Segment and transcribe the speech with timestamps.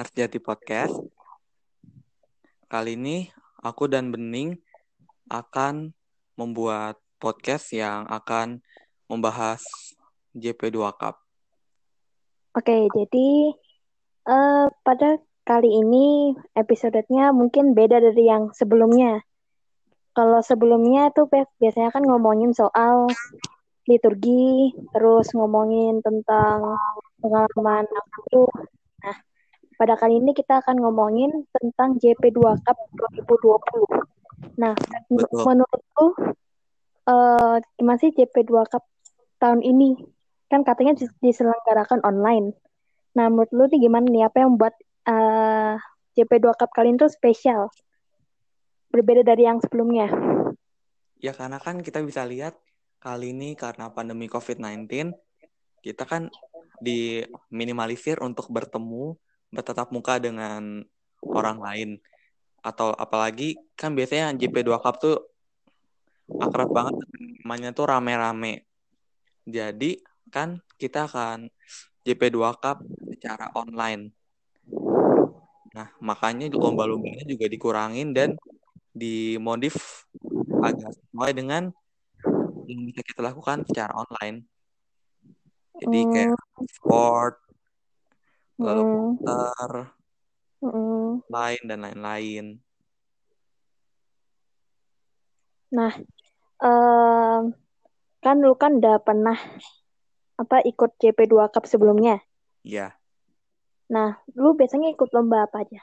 [0.00, 0.96] Arjati Podcast.
[2.72, 3.28] Kali ini
[3.60, 4.56] aku dan Bening
[5.28, 5.92] akan
[6.40, 8.64] membuat podcast yang akan
[9.12, 9.60] membahas
[10.32, 11.20] JP2 Cup.
[12.56, 13.52] Oke, jadi
[14.24, 19.20] uh, pada kali ini episodenya mungkin beda dari yang sebelumnya.
[20.16, 21.28] Kalau sebelumnya tuh
[21.60, 23.04] biasanya kan ngomongin soal
[23.84, 26.80] liturgi, terus ngomongin tentang
[27.20, 28.48] pengalaman aku.
[29.80, 32.76] Pada kali ini kita akan ngomongin tentang JP2 Cup
[33.24, 34.60] 2020.
[34.60, 34.76] Nah,
[35.08, 35.40] Betul.
[35.40, 36.06] menurutku
[37.08, 38.84] uh, gimana sih JP2 Cup
[39.40, 39.96] tahun ini?
[40.52, 42.52] Kan katanya diselenggarakan online.
[43.16, 44.28] Nah, menurut lu nih gimana nih?
[44.28, 44.76] Apa yang buat
[45.08, 45.80] uh,
[46.12, 47.72] JP2 Cup kali ini tuh spesial?
[48.92, 50.12] Berbeda dari yang sebelumnya.
[51.24, 52.52] Ya, karena kan kita bisa lihat
[53.00, 55.16] kali ini karena pandemi COVID-19,
[55.80, 56.28] kita kan
[56.84, 59.16] diminimalisir untuk bertemu,
[59.50, 60.82] bertatap muka dengan
[61.22, 61.90] orang lain.
[62.60, 65.16] Atau apalagi kan biasanya JP2 Cup tuh
[66.38, 66.94] akrab banget
[67.42, 68.64] namanya tuh rame-rame.
[69.48, 69.98] Jadi
[70.30, 71.50] kan kita akan
[72.06, 74.14] JP2 Cup secara online.
[75.70, 78.34] Nah, makanya lomba-lombanya juga dikurangin dan
[78.90, 80.06] dimodif
[80.60, 81.70] agak sesuai dengan
[82.66, 84.46] yang bisa kita lakukan secara online.
[85.80, 86.36] Jadi kayak
[86.74, 87.34] sport,
[88.60, 89.72] komputer,
[90.60, 91.10] mm.
[91.26, 92.44] lain dan lain-lain.
[95.70, 95.92] Nah,
[96.60, 97.54] um,
[98.20, 99.38] kan lu kan udah pernah
[100.36, 102.20] apa ikut JP2 Cup sebelumnya?
[102.60, 102.92] Iya.
[103.88, 105.80] Nah, lu biasanya ikut lomba apa aja?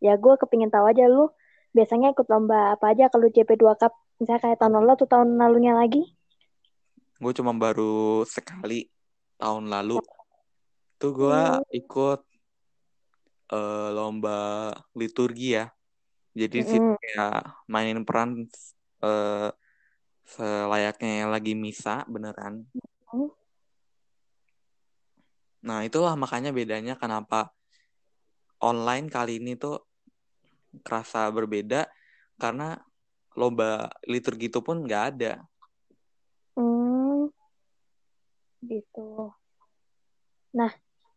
[0.00, 1.28] Ya, gue kepingin tahu aja lu
[1.70, 5.72] biasanya ikut lomba apa aja kalau JP2 Cup Misalnya kayak tahun lalu atau tahun lalunya
[5.72, 6.04] lagi?
[7.16, 8.84] Gue cuma baru sekali
[9.40, 9.96] tahun lalu.
[11.00, 11.64] Tuh gue hmm.
[11.80, 12.20] ikut
[13.56, 15.72] uh, lomba liturgi ya.
[16.36, 16.68] Jadi hmm.
[16.68, 18.44] sih kayak mainin peran
[19.00, 19.48] uh,
[20.28, 22.68] selayaknya lagi misa beneran.
[23.08, 23.32] Hmm.
[25.64, 27.48] Nah itulah makanya bedanya kenapa
[28.60, 29.80] online kali ini tuh
[30.84, 31.88] kerasa berbeda
[32.36, 32.78] karena
[33.34, 35.32] lomba liturgi itu pun nggak ada.
[36.54, 37.32] Hmm,
[38.62, 39.32] gitu.
[40.50, 40.70] Nah,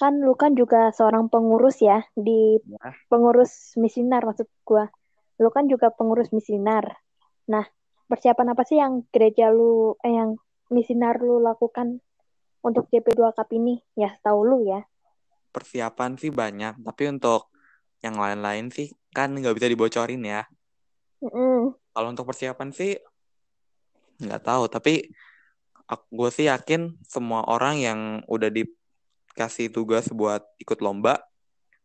[0.00, 2.90] kan lu kan juga seorang pengurus ya di ya.
[3.06, 4.90] pengurus misinar maksud gua.
[5.38, 6.98] Lu kan juga pengurus misinar.
[7.50, 7.66] Nah,
[8.06, 10.38] persiapan apa sih yang gereja lu eh yang
[10.70, 11.98] misinar lu lakukan
[12.62, 13.82] untuk JP2 Cup ini?
[13.98, 14.86] Ya, tahu lu ya.
[15.54, 17.50] Persiapan sih banyak, tapi untuk
[18.02, 20.42] yang lain-lain sih kan nggak bisa dibocorin ya.
[21.22, 22.98] Mm kalau untuk persiapan sih
[24.18, 25.14] nggak tahu, tapi
[26.10, 28.50] gue sih yakin semua orang yang udah
[29.34, 31.18] dikasih tugas buat ikut lomba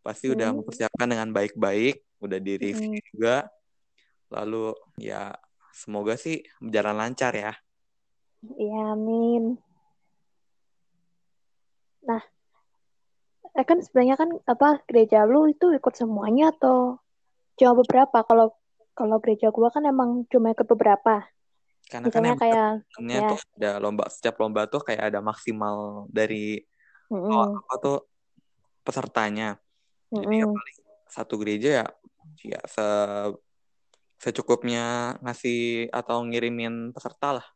[0.05, 0.35] pasti hmm.
[0.37, 3.09] udah mempersiapkan dengan baik-baik, udah di review hmm.
[3.11, 3.49] juga.
[4.29, 5.33] Lalu ya
[5.73, 7.53] semoga sih berjalan lancar ya.
[8.45, 9.59] Iya, amin.
[12.07, 12.23] Nah,
[13.57, 17.01] eh kan sebenarnya kan apa gereja lu itu ikut semuanya atau
[17.59, 18.23] cuma beberapa?
[18.23, 18.55] Kalau
[18.95, 21.27] kalau gereja gua kan emang cuma ikut beberapa.
[21.89, 22.71] Karena kan Misalnya kan kayak
[23.09, 23.29] ya.
[23.33, 26.61] tuh ada lomba setiap lomba tuh kayak ada maksimal dari
[27.09, 27.33] mm -hmm.
[27.33, 27.99] oh, apa tuh
[28.85, 29.57] pesertanya.
[30.09, 30.23] Mm -hmm.
[30.23, 30.77] Jadi ya paling
[31.09, 31.87] satu gereja ya
[32.45, 32.87] ya se
[34.19, 37.47] secukupnya ngasih atau ngirimin peserta lah.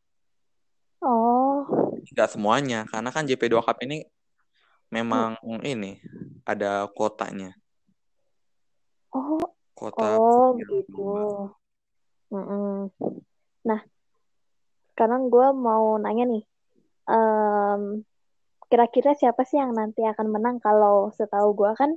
[1.04, 1.68] Oh.
[2.04, 4.08] Enggak semuanya, karena kan JP2 Cup ini
[4.88, 5.64] memang hmm.
[5.64, 6.00] ini
[6.48, 7.52] ada kotanya.
[9.12, 9.44] Oh,
[9.84, 11.04] kota oh gitu
[12.32, 12.76] mm -mm.
[13.68, 13.82] nah
[14.94, 16.44] sekarang gue mau nanya nih
[17.10, 18.06] um,
[18.74, 21.94] kira-kira siapa sih yang nanti akan menang kalau setahu gue kan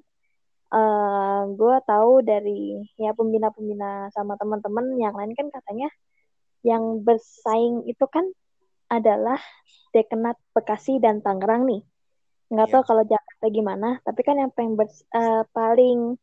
[0.77, 5.89] uh, gue tahu dari ya pembina-pembina sama teman-teman yang lain kan katanya
[6.61, 8.29] yang bersaing itu kan
[8.93, 9.41] adalah
[9.97, 11.81] Dekenat Bekasi dan Tangerang nih
[12.53, 12.75] nggak yeah.
[12.77, 14.77] tahu kalau Jakarta gimana tapi kan yang paling
[15.17, 16.21] uh, paling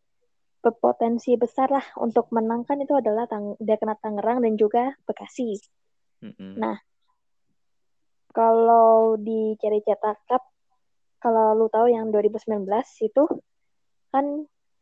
[0.61, 5.59] berpotensi besar lah untuk menangkan itu adalah tang dia kena Tangerang dan juga Bekasi.
[6.23, 6.55] Mm-hmm.
[6.55, 6.79] Nah,
[8.33, 10.43] kalau di Ceri Cetak Cup,
[11.21, 12.65] kalau lu tahu yang 2019
[13.05, 13.23] itu
[14.09, 14.25] kan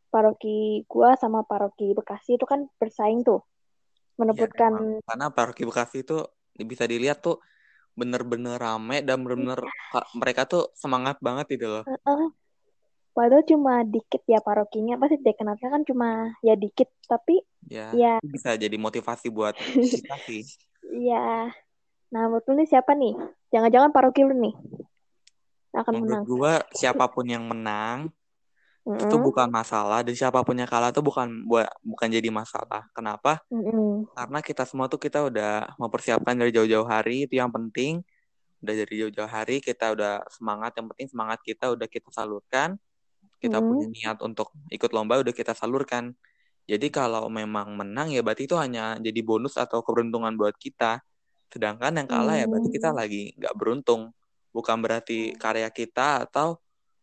[0.09, 3.43] paroki gua sama paroki Bekasi itu kan bersaing tuh
[4.19, 6.23] menebutkan ya, karena paroki Bekasi itu
[6.57, 7.39] bisa dilihat tuh
[7.95, 10.01] bener-bener rame dan bener-bener ya.
[10.15, 11.83] mereka tuh semangat banget itu loh.
[11.83, 12.31] Uh-uh.
[13.11, 18.55] Padahal cuma dikit ya parokinya, pasti dekanatnya kan cuma ya dikit, tapi ya, ya bisa
[18.55, 19.59] jadi motivasi buat
[19.91, 20.47] kita sih.
[20.95, 21.51] Iya.
[22.11, 23.15] Nah, menurut lu nih siapa nih?
[23.51, 24.55] Jangan-jangan paroki lu nih
[25.71, 26.23] akan menurut menang.
[26.27, 28.11] Gua siapa pun yang menang
[28.83, 29.03] mm -hmm.
[29.07, 32.87] itu bukan masalah dan siapa pun yang kalah itu bukan buat bukan jadi masalah.
[32.91, 33.39] Kenapa?
[33.47, 33.91] Mm -hmm.
[34.15, 38.03] Karena kita semua tuh kita udah mempersiapkan dari jauh-jauh hari itu yang penting.
[38.61, 40.75] Udah dari jauh-jauh hari kita udah semangat.
[40.75, 42.75] Yang penting semangat kita udah kita salurkan.
[43.41, 43.69] Kita mm -hmm.
[43.71, 46.13] punya niat untuk ikut lomba udah kita salurkan.
[46.69, 51.01] Jadi kalau memang menang ya berarti itu hanya jadi bonus atau keberuntungan buat kita.
[51.51, 54.15] Sedangkan yang kalah ya berarti kita lagi nggak beruntung.
[54.55, 56.55] Bukan berarti karya kita atau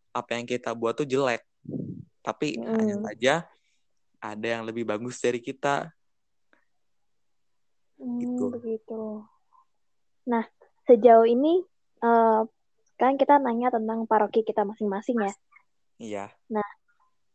[0.09, 1.45] apa yang kita buat tuh jelek.
[2.25, 2.73] Tapi hmm.
[2.73, 3.33] hanya saja
[4.19, 5.93] ada yang lebih bagus dari kita.
[8.01, 8.45] Hmm, gitu.
[8.57, 9.03] Begitu.
[10.27, 10.43] Nah,
[10.89, 11.63] sejauh ini
[12.01, 12.43] uh,
[12.99, 15.33] kan kita nanya tentang paroki kita masing-masing ya.
[15.99, 16.25] Iya.
[16.51, 16.69] Nah,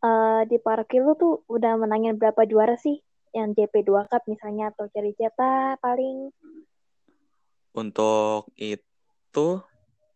[0.05, 3.01] uh, di paroki lu tuh udah menangin berapa juara sih?
[3.35, 6.31] Yang JP2 Cup misalnya atau cari cetak paling?
[7.75, 9.49] Untuk itu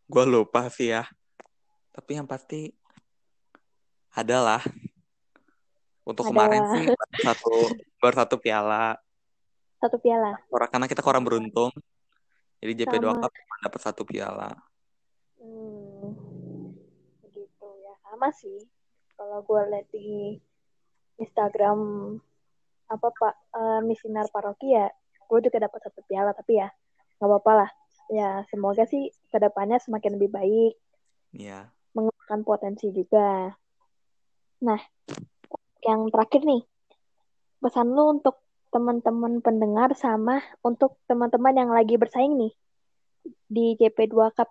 [0.07, 1.05] gue lupa sih ya.
[1.91, 2.71] Tapi yang pasti
[4.15, 4.63] adalah
[6.07, 6.49] untuk adalah.
[6.49, 6.85] kemarin sih
[7.27, 7.55] satu
[7.99, 8.95] baru satu piala.
[9.83, 10.39] Satu piala.
[10.71, 11.75] Karena kita kurang beruntung.
[12.59, 14.51] Jadi JP2 Cup cuma dapat satu piala.
[15.39, 16.15] Hmm.
[17.27, 17.95] Begitu ya.
[18.07, 18.59] Sama sih
[19.19, 20.39] kalau gue lihat di
[21.19, 21.79] Instagram
[22.89, 24.89] apa pak uh, misinar paroki ya
[25.29, 26.73] gue juga dapat satu piala tapi ya
[27.19, 27.71] nggak apa-apa lah
[28.09, 30.75] ya semoga sih ke depannya semakin lebih baik
[31.35, 31.65] ya yeah.
[31.93, 33.53] mengembangkan potensi juga
[34.59, 34.81] nah
[35.85, 36.63] yang terakhir nih
[37.59, 42.53] pesan lu untuk teman-teman pendengar sama untuk teman-teman yang lagi bersaing nih
[43.49, 44.51] di JP2 Cup.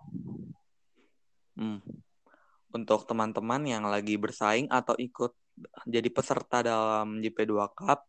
[1.54, 1.78] Hmm
[2.72, 5.32] untuk teman-teman yang lagi bersaing atau ikut
[5.88, 8.04] jadi peserta dalam JP2 Cup.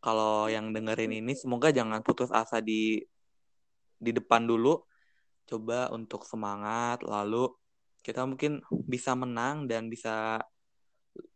[0.00, 3.00] Kalau yang dengerin ini semoga jangan putus asa di
[4.00, 4.80] di depan dulu.
[5.44, 7.52] Coba untuk semangat lalu
[8.00, 10.40] kita mungkin bisa menang dan bisa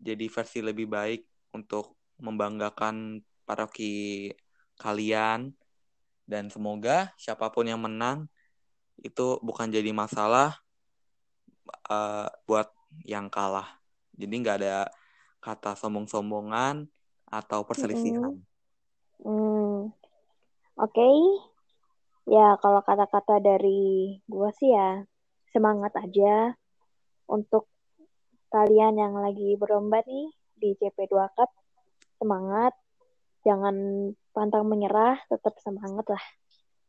[0.01, 4.33] jadi versi lebih baik untuk membanggakan paroki
[4.81, 5.53] kalian
[6.25, 8.25] dan semoga siapa pun yang menang
[9.03, 10.57] itu bukan jadi masalah
[11.91, 12.71] uh, buat
[13.05, 13.77] yang kalah.
[14.15, 14.89] Jadi nggak ada
[15.43, 16.89] kata sombong-sombongan
[17.29, 18.33] atau perselisihan.
[18.33, 18.54] Hmm.
[20.85, 20.93] Oke.
[20.93, 21.17] Okay.
[22.29, 25.05] Ya, kalau kata-kata dari gue sih ya
[25.53, 26.53] semangat aja
[27.29, 27.69] untuk
[28.53, 30.29] kalian yang lagi berlomba nih
[30.61, 31.49] di CP2 Cup.
[32.21, 32.77] Semangat.
[33.45, 33.77] Jangan
[34.37, 36.25] pantang menyerah, tetap semangat lah.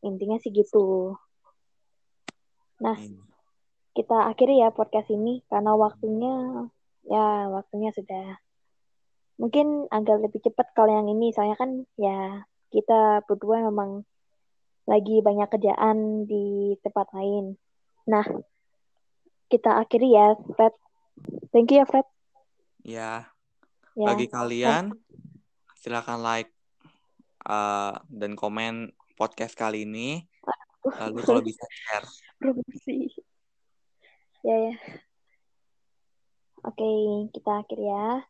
[0.04, 1.16] Intinya sih gitu.
[2.80, 3.26] Nah, hmm
[3.96, 6.68] kita akhiri ya podcast ini karena waktunya
[7.08, 8.36] ya waktunya sudah
[9.40, 14.02] mungkin agak lebih cepat kalau yang ini soalnya kan ya kita berdua memang
[14.86, 17.58] lagi banyak kerjaan di tempat lain.
[18.06, 18.26] Nah,
[19.50, 20.74] kita akhiri ya, Fred.
[21.50, 22.06] Thank you ya, Fred.
[22.86, 23.12] Ya.
[23.98, 24.06] ya.
[24.06, 24.94] Bagi kalian,
[25.78, 26.54] silakan like
[27.46, 30.22] uh, dan komen podcast kali ini.
[30.86, 32.06] Lalu kalau bisa share.
[32.38, 33.26] Promosi
[34.46, 34.74] ya ya
[36.62, 36.90] oke
[37.34, 38.22] kita akhir ya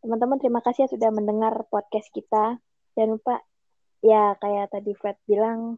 [0.00, 2.56] teman-teman terima kasih ya sudah mendengar podcast kita
[2.96, 3.44] jangan lupa
[4.00, 5.76] ya kayak tadi Fred bilang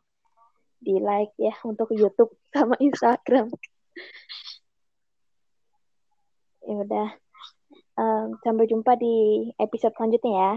[0.83, 3.51] di like ya untuk YouTube sama Instagram.
[6.62, 7.09] Ya udah
[7.99, 10.52] um, sampai jumpa di episode selanjutnya ya